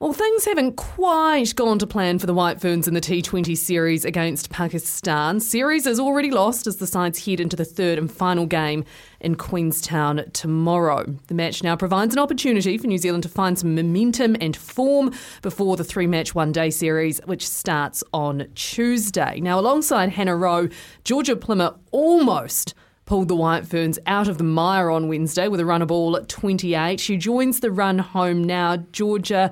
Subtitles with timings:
[0.00, 4.04] Well, things haven't quite gone to plan for the White Ferns in the T20 series
[4.04, 5.40] against Pakistan.
[5.40, 8.84] Series is already lost as the sides head into the third and final game
[9.18, 11.04] in Queenstown tomorrow.
[11.26, 15.12] The match now provides an opportunity for New Zealand to find some momentum and form
[15.42, 19.40] before the three match one day series, which starts on Tuesday.
[19.40, 20.68] Now, alongside Hannah Rowe,
[21.02, 22.72] Georgia Plimmer almost
[23.08, 26.14] pulled the White Ferns out of the mire on Wednesday with a run of ball
[26.14, 27.00] at 28.
[27.00, 28.76] She joins the run home now.
[28.92, 29.50] Georgia,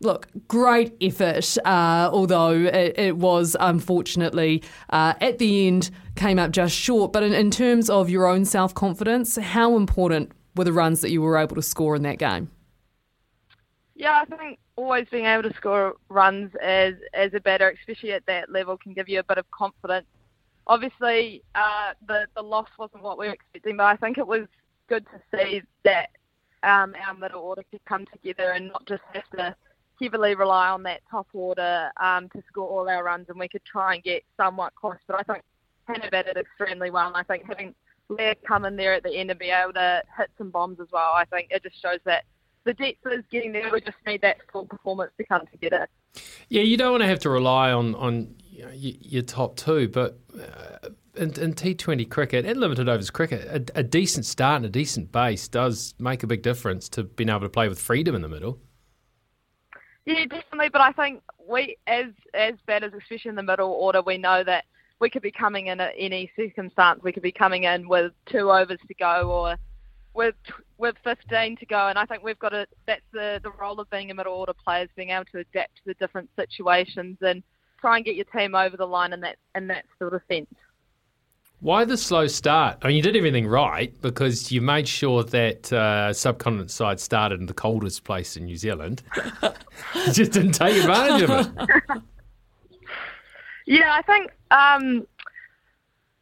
[0.00, 6.50] look, great effort, uh, although it, it, was unfortunately uh, at the end came up
[6.50, 7.12] just short.
[7.12, 11.10] But in, in terms of your own self confidence, how important were the runs that
[11.10, 12.50] you were able to score in that game?
[13.94, 18.26] Yeah, I think always being able to score runs as as a batter, especially at
[18.26, 20.06] that level, can give you a bit of confidence.
[20.66, 24.46] Obviously, uh, the the loss wasn't what we were expecting, but I think it was
[24.88, 26.10] good to see that
[26.62, 29.56] um, our middle order could come together and not just have to
[30.00, 33.64] heavily rely on that top order um, to score all our runs, and we could
[33.64, 34.96] try and get somewhat close.
[35.06, 35.44] But I think
[35.86, 37.74] Hannah batted extremely well, and I think having
[38.08, 40.88] Leah come in there at the end and be able to hit some bombs as
[40.92, 42.24] well, I think it just shows that
[42.64, 43.70] the depth is getting there.
[43.72, 45.88] We just need that full performance to come together.
[46.48, 49.88] Yeah, you don't want to have to rely on on you know, your top two,
[49.88, 50.18] but.
[50.34, 54.68] Uh, in, in, T20 cricket and limited overs cricket, a, a decent start and a
[54.68, 58.20] decent base does make a big difference to being able to play with freedom in
[58.20, 58.60] the middle.
[60.06, 60.68] Yeah, definitely.
[60.70, 64.64] But I think we, as as batters, especially in the middle order, we know that
[65.00, 67.00] we could be coming in at any circumstance.
[67.02, 69.56] We could be coming in with two overs to go, or
[70.14, 70.36] with
[70.78, 71.88] with 15 to go.
[71.88, 72.66] And I think we've got to.
[72.86, 75.76] That's the the role of being a middle order player is being able to adapt
[75.76, 77.42] to the different situations and
[77.80, 80.46] try and get your team over the line in that in that sort of sense.
[81.60, 82.78] Why the slow start?
[82.82, 87.40] I mean, you did everything right because you made sure that uh, subcontinent side started
[87.40, 89.02] in the coldest place in New Zealand.
[89.42, 92.02] you just didn't take advantage of it.
[93.66, 95.06] yeah, I think um,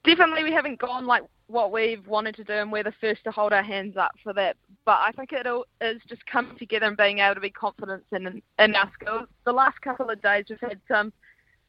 [0.04, 3.32] definitely we haven't gone like what we've wanted to do, and we're the first to
[3.32, 4.56] hold our hands up for that.
[4.84, 8.04] But I think it all is just coming together and being able to be confident
[8.12, 9.26] in in our skills.
[9.44, 11.12] The last couple of days, we've had some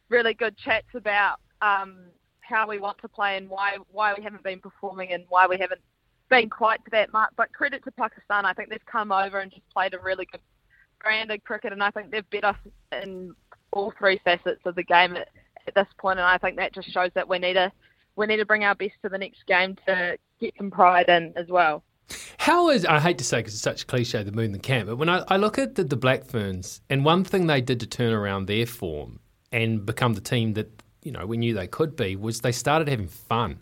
[0.09, 1.39] really good chats about.
[1.63, 2.11] Um,
[2.47, 5.57] how we want to play and why why we haven't been performing and why we
[5.57, 5.81] haven't
[6.29, 7.31] been quite to that mark.
[7.35, 10.41] But credit to Pakistan, I think they've come over and just played a really good
[11.01, 12.57] brand of cricket, and I think they've beat us
[12.91, 13.35] in
[13.71, 15.29] all three facets of the game at,
[15.67, 16.19] at this point.
[16.19, 17.71] And I think that just shows that we need to
[18.15, 21.33] we need to bring our best to the next game to get some pride in
[21.35, 21.83] as well.
[22.37, 24.87] How is I hate to say because it's such a cliche the moon the camp,
[24.87, 27.79] but when I, I look at the, the Black Ferns and one thing they did
[27.79, 29.19] to turn around their form
[29.51, 32.89] and become the team that you know we knew they could be was they started
[32.89, 33.59] having fun.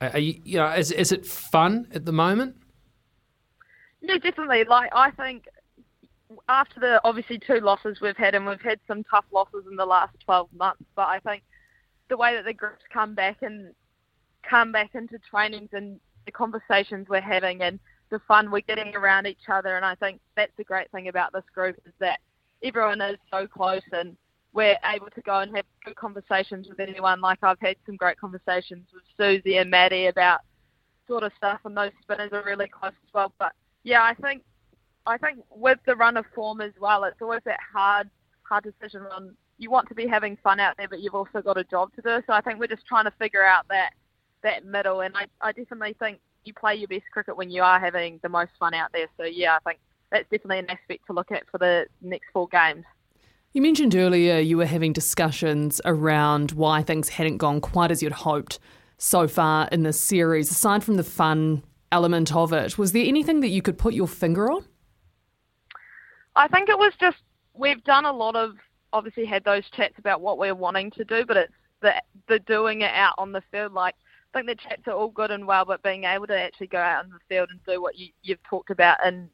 [0.00, 2.56] Are you, you know, is is it fun at the moment?
[4.00, 4.64] No, definitely.
[4.64, 5.48] Like I think
[6.48, 9.86] after the obviously two losses we've had, and we've had some tough losses in the
[9.86, 11.42] last 12 months, but I think
[12.08, 13.74] the way that the groups come back and
[14.48, 19.26] come back into trainings and the conversations we're having and the fun we're getting around
[19.26, 22.20] each other, and I think that's the great thing about this group is that
[22.62, 24.16] everyone is so close and
[24.52, 27.20] we're able to go and have good conversations with anyone.
[27.20, 30.40] Like I've had some great conversations with Suzie and Maddie about
[31.06, 33.32] sort of stuff, and those spinners are really close as well.
[33.38, 33.52] But
[33.84, 34.42] yeah, I think
[35.06, 38.10] I think with the run of form as well, it's always that hard
[38.42, 41.58] hard decision on you want to be having fun out there, but you've also got
[41.58, 42.22] a job to do.
[42.26, 43.90] So I think we're just trying to figure out that
[44.42, 47.80] that middle, and I I definitely think you play your best cricket when you are
[47.80, 49.08] having the most fun out there.
[49.16, 49.80] So yeah, I think
[50.10, 52.84] that's definitely an aspect to look at for the next four games.
[53.54, 58.12] You mentioned earlier you were having discussions around why things hadn't gone quite as you'd
[58.12, 58.58] hoped
[58.98, 60.50] so far in this series.
[60.50, 64.06] Aside from the fun element of it, was there anything that you could put your
[64.06, 64.66] finger on?
[66.36, 67.16] I think it was just
[67.54, 68.56] we've done a lot of
[68.92, 71.94] obviously had those chats about what we're wanting to do, but it's the
[72.28, 73.72] the doing it out on the field.
[73.72, 73.94] Like
[74.34, 76.78] I think the chats are all good and well, but being able to actually go
[76.78, 79.30] out on the field and do what you, you've talked about in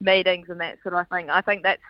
[0.00, 1.80] meetings and that sort of thing, I think that's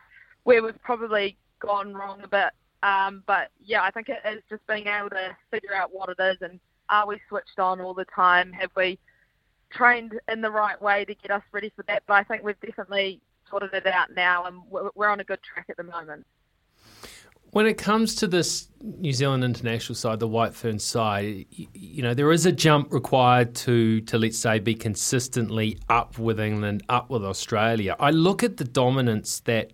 [0.45, 2.51] where we've probably gone wrong a bit.
[2.83, 6.21] Um, but yeah, I think it is just being able to figure out what it
[6.21, 6.59] is and
[6.91, 8.53] are we switched on all the time?
[8.53, 8.99] Have we
[9.71, 12.03] trained in the right way to get us ready for that?
[12.07, 15.67] But I think we've definitely sorted it out now and we're on a good track
[15.69, 16.27] at the moment.
[17.53, 22.15] When it comes to this New Zealand international side, the White Fern side, you know,
[22.15, 27.11] there is a jump required to, to let's say, be consistently up with England, up
[27.11, 27.95] with Australia.
[28.01, 29.73] I look at the dominance that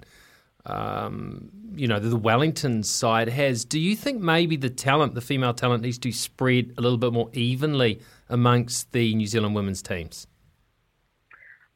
[0.69, 3.65] um, you know, the Wellington side has.
[3.65, 7.13] Do you think maybe the talent, the female talent, needs to spread a little bit
[7.13, 10.27] more evenly amongst the New Zealand women's teams?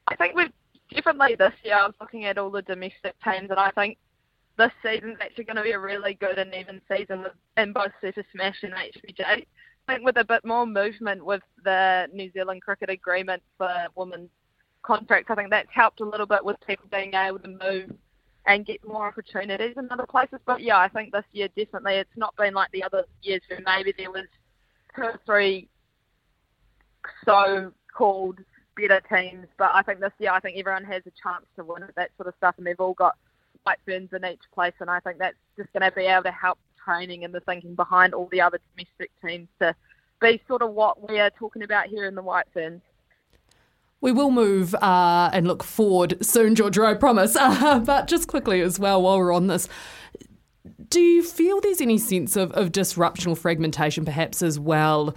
[0.09, 0.53] I think we've
[0.93, 1.77] definitely this year.
[1.77, 3.99] I was looking at all the domestic teams, and I think
[4.59, 8.25] this season's actually going to be a really good and even season in both Super
[8.33, 9.21] Smash and HBJ.
[9.25, 9.45] I
[9.89, 14.31] think with a bit more movement with the New Zealand cricket agreement for women's
[14.83, 17.93] contracts, I think that's helped a little bit with people being able to move
[18.47, 20.41] and get more opportunities in other places.
[20.45, 23.61] But yeah, I think this year definitely it's not been like the other years where
[23.65, 24.27] maybe there was
[24.97, 25.69] two or three
[27.25, 28.39] so called
[28.77, 29.47] better teams.
[29.59, 32.11] But I think this year I think everyone has a chance to win it, that
[32.17, 33.17] sort of stuff and they've all got
[33.65, 36.59] white ferns in each place and I think that's just gonna be able to help
[36.59, 39.75] the training and the thinking behind all the other domestic teams to
[40.21, 42.81] be sort of what we are talking about here in the white ferns.
[44.03, 47.37] We will move uh, and look forward soon, Georgia, I promise.
[47.63, 49.69] Uh, but just quickly as well, while we're on this,
[50.89, 55.15] do you feel there's any sense of, of disruption or fragmentation perhaps as well?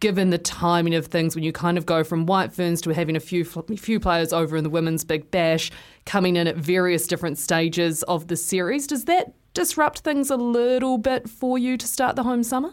[0.00, 3.14] Given the timing of things, when you kind of go from White Ferns to having
[3.14, 5.70] a few few players over in the women's Big Bash,
[6.06, 10.98] coming in at various different stages of the series, does that disrupt things a little
[10.98, 12.72] bit for you to start the home summer?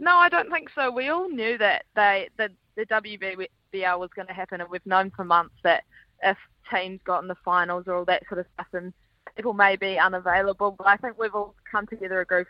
[0.00, 0.90] No, I don't think so.
[0.90, 4.84] We all knew that they the the WB BL was going to happen, and we've
[4.86, 5.84] known for months that
[6.22, 6.36] if
[6.72, 8.92] teams got in the finals or all that sort of stuff, and
[9.36, 10.72] people may be unavailable.
[10.72, 12.48] But I think we've all come together a group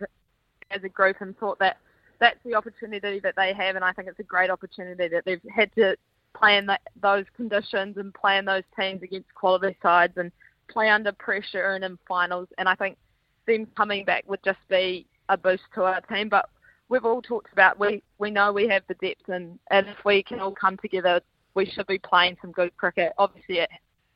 [0.71, 1.79] as a group and thought that
[2.19, 5.41] that's the opportunity that they have, and I think it's a great opportunity that they've
[5.55, 5.97] had to
[6.35, 6.69] play in
[7.01, 10.33] those conditions and play in those teams against quality sides and
[10.69, 12.49] play under pressure and in finals.
[12.59, 12.97] And I think
[13.47, 16.29] them coming back would just be a boost to our team.
[16.29, 16.49] But
[16.89, 20.23] we've all talked about we we know we have the depth and and if we
[20.23, 21.21] can all come together,
[21.55, 23.13] we should be playing some good cricket.
[23.19, 23.71] Obviously, it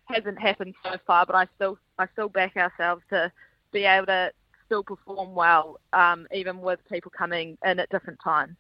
[0.05, 3.33] hasn't happened so far, but I still I still back ourselves to
[3.73, 4.33] be able to
[4.67, 8.57] still perform well, um, even with people coming in at different times.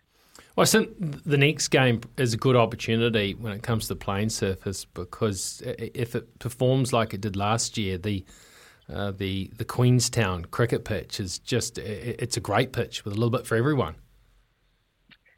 [0.55, 3.97] Well, I think the next game is a good opportunity when it comes to the
[3.97, 8.25] playing surface because if it performs like it did last year, the
[8.93, 13.31] uh, the the Queenstown cricket pitch is just it's a great pitch with a little
[13.31, 13.97] bit for everyone.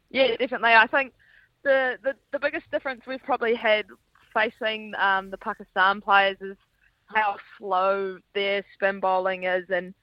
[0.09, 0.73] Yeah, definitely.
[0.73, 1.13] I think
[1.63, 3.85] the, the, the biggest difference we've probably had
[4.33, 6.57] facing um, the Pakistan players is
[7.05, 9.93] how slow their spin bowling is, and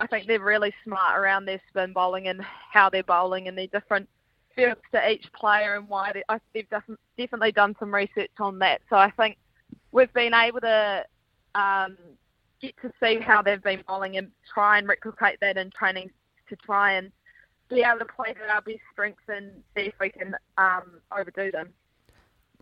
[0.00, 2.40] I think they're really smart around their spin bowling and
[2.72, 4.08] how they're bowling, and they're different
[4.54, 6.68] fields to each player and why they, I, they've
[7.16, 8.80] definitely done some research on that.
[8.90, 9.38] So I think
[9.92, 11.04] we've been able to
[11.54, 11.96] um,
[12.62, 16.10] get to see how they've been bowling and try and replicate that in training
[16.48, 17.10] to try and
[17.68, 21.50] be able to play to our best strengths and see if we can um, overdo
[21.50, 21.70] them.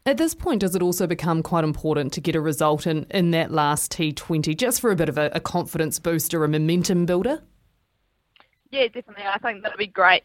[0.07, 3.33] At this point, does it also become quite important to get a result in, in
[3.33, 7.43] that last T20 just for a bit of a, a confidence booster, a momentum builder?
[8.71, 9.25] Yeah, definitely.
[9.25, 10.23] I think that'd be great.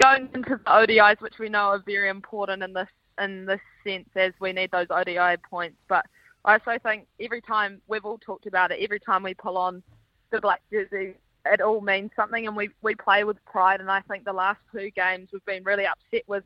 [0.00, 4.08] Going into the ODIs, which we know are very important in this in this sense,
[4.14, 5.78] as we need those ODI points.
[5.88, 6.04] But
[6.46, 9.82] I also think every time we've all talked about it, every time we pull on
[10.30, 13.80] the black jersey, it all means something, and we we play with pride.
[13.80, 16.44] And I think the last two games we've been really upset with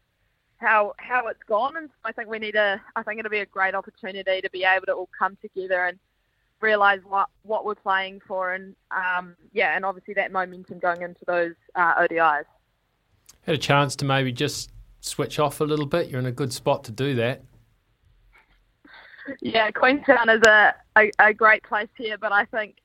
[0.57, 2.80] how how it's gone, and I think we need a.
[2.97, 5.99] I think it'll be a great opportunity to be able to all come together and
[6.61, 11.25] realise what what we're playing for, and um, yeah, and obviously that momentum going into
[11.26, 12.45] those uh, ODIs.
[13.42, 16.09] Had a chance to maybe just switch off a little bit.
[16.09, 17.42] You're in a good spot to do that.
[19.40, 22.76] Yeah, Queenstown is a, a, a great place here, but I think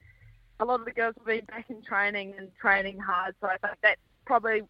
[0.59, 3.35] a lot of the girls will be back in training and training hard.
[3.41, 4.61] So I think that's probably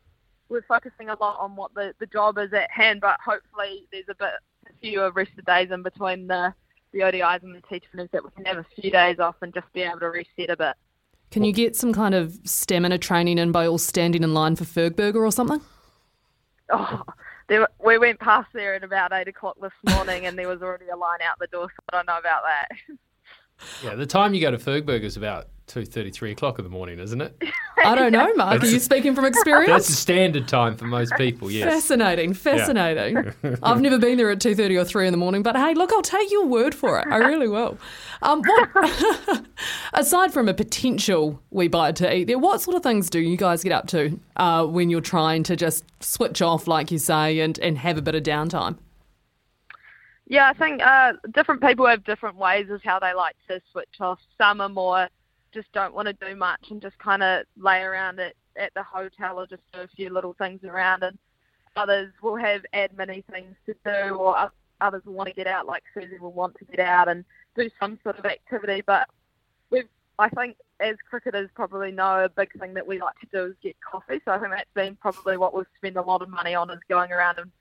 [0.49, 4.05] we're focusing a lot on what the, the job is at hand, but hopefully there's
[4.09, 4.31] a bit
[4.67, 6.53] a few rested days in between the
[6.91, 9.71] the ODIs and the T20s that we can have a few days off and just
[9.73, 10.75] be able to reset a bit.
[11.29, 14.63] Can you get some kind of stamina training in by all standing in line for
[14.63, 15.59] Fergburger or something?
[16.71, 17.01] Oh,
[17.47, 20.87] there, we went past there at about eight o'clock this morning, and there was already
[20.89, 21.67] a line out the door.
[21.69, 22.69] So I don't know about that.
[23.81, 26.69] Yeah, the time you go to Fergburg is about two thirty, three o'clock in the
[26.69, 27.41] morning, isn't it?
[27.77, 28.63] I don't know, Mark.
[28.63, 29.69] Are you speaking from experience?
[29.69, 31.51] That's the standard time for most people.
[31.51, 31.71] Yes.
[31.71, 33.33] Fascinating, fascinating.
[33.63, 35.91] I've never been there at two thirty or three in the morning, but hey, look,
[35.91, 37.07] I'll take your word for it.
[37.09, 37.77] I really will.
[38.21, 39.45] Um, what,
[39.93, 43.37] aside from a potential wee bite to eat, there, what sort of things do you
[43.37, 47.39] guys get up to uh, when you're trying to just switch off, like you say,
[47.39, 48.77] and, and have a bit of downtime?
[50.27, 53.95] Yeah, I think uh, different people have different ways as how they like to switch
[53.99, 54.19] off.
[54.39, 55.07] Some are more
[55.55, 58.83] just don't want to do much and just kind of lay around at, at the
[58.83, 61.01] hotel or just do a few little things around.
[61.01, 61.17] And
[61.75, 65.83] others will have admin things to do, or others will want to get out, like
[65.95, 68.83] Suzie will want to get out and do some sort of activity.
[68.85, 69.07] But
[69.71, 73.45] we've, I think, as cricketers probably know, a big thing that we like to do
[73.45, 74.21] is get coffee.
[74.25, 76.79] So I think that's been probably what we've spent a lot of money on is
[76.89, 77.51] going around and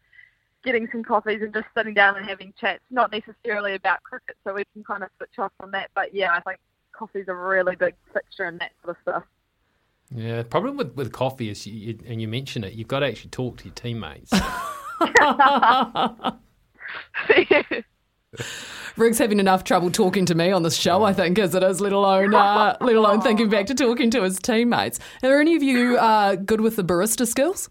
[0.64, 4.54] getting some coffees and just sitting down and having chats, not necessarily about cricket, so
[4.54, 5.90] we can kind of switch off from that.
[5.94, 6.58] But yeah, I think
[6.96, 9.24] coffee's a really big fixture in that sort of stuff.
[10.14, 13.00] Yeah, the problem with, with coffee is, you, you, and you mention it, you've got
[13.00, 14.32] to actually talk to your teammates.
[18.96, 21.80] Rick's having enough trouble talking to me on this show, I think, as it is,
[21.80, 25.00] let alone uh, let alone thinking back to talking to his teammates.
[25.22, 27.70] Are any of you uh, good with the barista skills?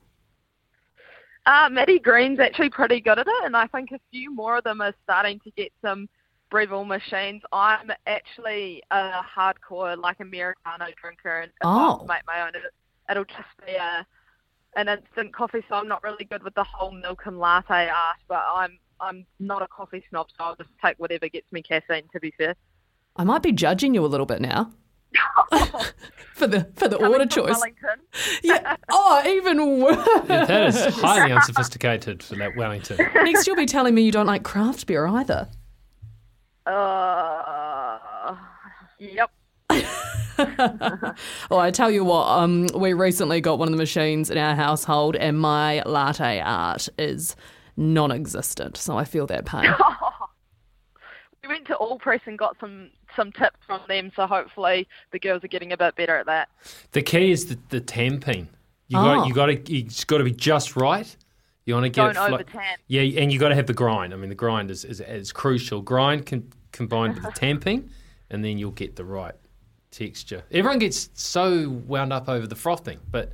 [1.46, 4.64] Uh, Maddie Green's actually pretty good at it, and I think a few more of
[4.64, 6.08] them are starting to get some
[6.54, 7.42] Breville machines.
[7.52, 12.06] I'm actually a hardcore like Americano drinker, and if oh.
[12.08, 12.62] I make my own, it,
[13.10, 14.06] it'll just be a
[14.76, 15.64] an instant coffee.
[15.68, 19.26] So I'm not really good with the whole milk and latte art, but I'm I'm
[19.40, 22.04] not a coffee snob, so I'll just take whatever gets me caffeine.
[22.14, 22.56] To be fair,
[23.16, 24.72] I might be judging you a little bit now.
[26.34, 27.56] for the for the Coming order choice.
[27.56, 28.00] Wellington.
[28.44, 28.76] Yeah.
[28.92, 30.08] Oh, even worse.
[30.28, 32.98] Yeah, that is highly unsophisticated for that Wellington.
[33.16, 35.50] Next, you'll be telling me you don't like craft beer either.
[36.66, 38.36] Uh,
[39.00, 39.30] yep.
[41.50, 44.56] well, I tell you what, um, we recently got one of the machines in our
[44.56, 47.36] household, and my latte art is
[47.78, 48.78] non-existent.
[48.78, 49.74] So I feel that pain.
[51.44, 55.44] we went to Allpress and got some some tips from them, so hopefully the girls
[55.44, 56.50] are getting a bit better at that.
[56.94, 58.48] The key is the, the tamping.
[58.88, 59.04] You Oh.
[59.04, 61.16] got you got to it's got to be just right.
[61.66, 62.82] You want to get Don't it flo- over-tamp.
[62.88, 64.14] Yeah, and you got to have the grind.
[64.14, 65.82] I mean, the grind is is, is crucial.
[65.82, 67.90] Grind can combined with the tamping,
[68.30, 69.36] and then you'll get the right
[69.92, 70.44] texture.
[70.52, 73.32] Everyone gets so wound up over the frothing, but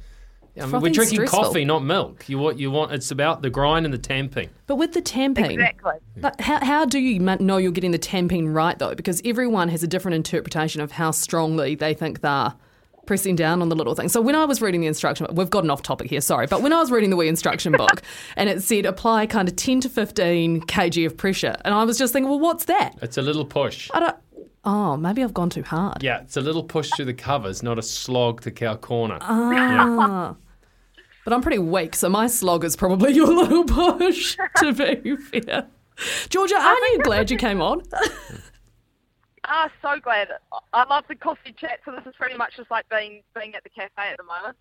[0.58, 1.44] I mean, we're drinking stressful.
[1.44, 2.28] coffee, not milk.
[2.28, 4.50] You want you want it's about the grind and the tamping.
[4.68, 5.94] But with the tamping, Exactly.
[6.18, 8.96] But how, how do you know you're getting the tamping right, though?
[8.96, 12.54] Because everyone has a different interpretation of how strongly they think they're
[13.10, 14.08] pressing down on the little thing.
[14.08, 16.62] So when I was reading the instruction book, we've gotten off topic here, sorry, but
[16.62, 18.04] when I was reading the wee instruction book
[18.38, 21.98] and it said apply kind of 10 to 15 kg of pressure, and I was
[21.98, 22.94] just thinking, well, what's that?
[23.01, 23.89] It's a little push.
[23.96, 24.16] I don't.
[24.63, 26.04] Oh, maybe I've gone too hard.
[26.04, 29.18] Yeah, it's a little push through the covers, not a slog to cow corner.
[29.22, 30.36] Ah.
[31.25, 35.66] But I'm pretty weak, so my slog is probably your little push, to be fair.
[36.30, 37.82] Georgia, aren't you glad you came on?
[39.51, 40.29] Ah, so glad.
[40.74, 43.63] I love the coffee chat, so this is pretty much just like being being at
[43.63, 44.56] the cafe at the moment.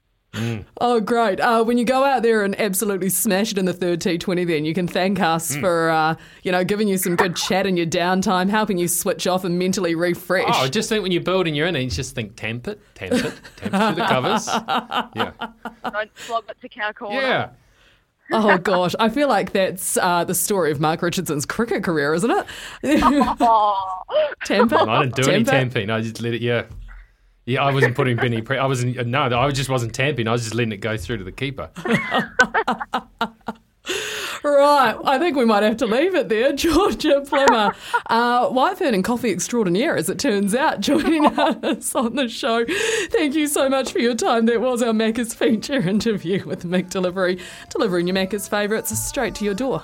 [0.81, 1.41] Oh, great.
[1.41, 4.65] Uh, when you go out there and absolutely smash it in the third T20, then
[4.65, 7.87] you can thank us for, uh, you know, giving you some good chat in your
[7.87, 10.45] downtime, helping you switch off and mentally refresh.
[10.47, 13.21] Oh, I just think when you're building your innings, just think tamp it, tamp it,
[13.23, 14.49] tamp it through the covers.
[15.17, 15.33] Yeah.
[15.91, 17.21] Don't slog it to cow corner.
[17.21, 17.51] Yeah.
[18.31, 18.95] Oh, gosh.
[19.01, 22.47] I feel like that's uh, the story of Mark Richardson's cricket career, isn't it?
[23.41, 24.03] Oh,
[24.45, 24.77] Tamper.
[24.77, 25.51] I didn't do any Tamper.
[25.51, 25.91] tamping.
[25.91, 26.65] I just let it, yeah.
[27.47, 30.29] Yeah, I wasn't putting any pre- I wasn't, no, I just wasn't tamping.
[30.29, 31.71] I was just letting it go through to the keeper.
[34.59, 36.53] Right, I think we might have to leave it there.
[36.57, 42.29] Georgia Plimmer, uh, Whitefern and Coffee Extraordinaire, as it turns out, joining us on the
[42.29, 42.65] show.
[43.11, 44.47] Thank you so much for your time.
[44.47, 49.55] That was our Macca's feature interview with McDelivery, delivering your Macca's favourites straight to your
[49.55, 49.81] door.